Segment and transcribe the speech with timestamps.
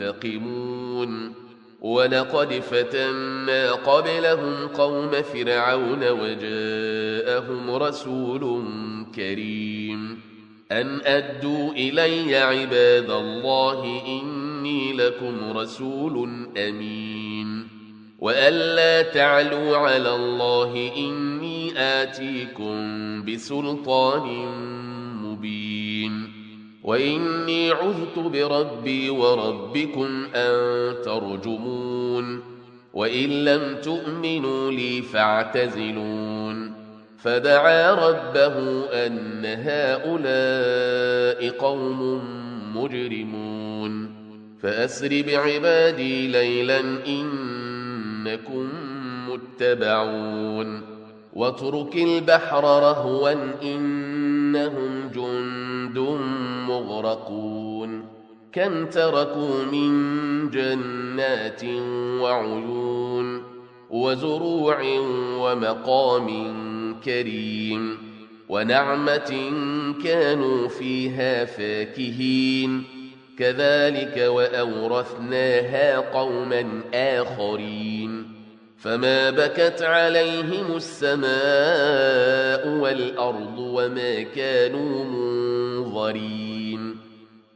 [0.00, 1.34] منتقمون
[1.80, 8.64] ولقد فتنا قبلهم قوم فرعون وجاءهم رسول
[9.14, 10.20] كريم.
[10.72, 17.68] أن أدوا إلي عباد الله إني لكم رسول أمين.
[18.18, 24.26] وألا تعلوا على الله إني آتيكم بسلطان
[25.22, 26.47] مبين.
[26.84, 32.40] وإني عذت بربي وربكم أن ترجمون
[32.94, 36.72] وإن لم تؤمنوا لي فاعتزلون
[37.18, 42.22] فدعا ربه أن هؤلاء قوم
[42.76, 44.18] مجرمون
[44.62, 48.68] فأسر بعبادي ليلا إنكم
[49.28, 50.82] متبعون
[51.32, 54.56] واترك البحر رهوا جند
[57.08, 58.04] مغرقون
[58.52, 61.64] كم تركوا من جنات
[62.20, 63.42] وعيون
[63.90, 64.82] وزروع
[65.38, 66.28] ومقام
[67.04, 67.98] كريم
[68.48, 69.52] ونعمة
[70.04, 72.84] كانوا فيها فاكهين
[73.38, 76.64] كذلك وأورثناها قوما
[76.94, 78.38] آخرين
[78.78, 81.28] فما بكت عليهم السماء
[82.68, 86.67] والأرض وما كانوا منظرين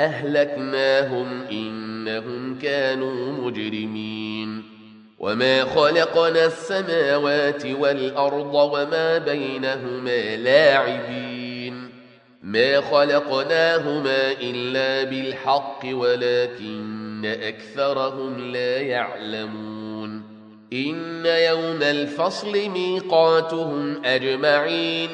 [0.00, 4.62] أهلكناهم إنهم كانوا مجرمين.
[5.18, 11.90] وما خلقنا السماوات والأرض وما بينهما لاعبين.
[12.42, 20.22] ما خلقناهما إلا بالحق ولكن أكثرهم لا يعلمون.
[20.72, 25.08] إن يوم الفصل ميقاتهم أجمعين.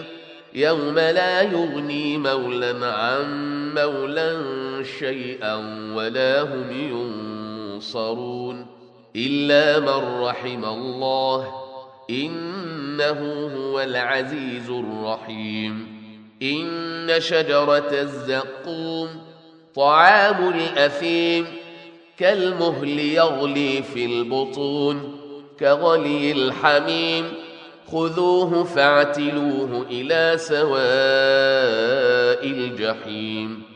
[0.55, 3.26] يوم لا يغني مولا عن
[3.75, 5.54] مولا شيئا
[5.94, 8.66] ولا هم ينصرون
[9.16, 11.52] إلا من رحم الله
[12.10, 15.96] إنه هو العزيز الرحيم.
[16.42, 19.08] إن شجرة الزقوم
[19.74, 21.46] طعام الأثيم
[22.18, 25.20] كالمهل يغلي في البطون
[25.60, 27.24] كغلي الحميم
[27.92, 30.76] خذوه فاعتلوه إلى سواء
[32.44, 33.75] الجحيم.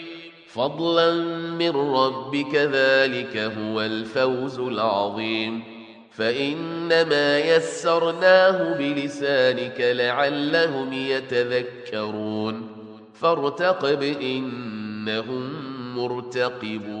[0.53, 5.63] فضلا من ربك ذلك هو الفوز العظيم.
[6.11, 12.67] فإنما يسرناه بلسانك لعلهم يتذكرون.
[13.13, 15.49] فارتقب إنهم
[15.97, 17.00] مرتقبون.